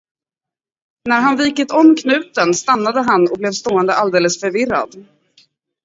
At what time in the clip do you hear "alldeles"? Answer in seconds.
3.93-4.39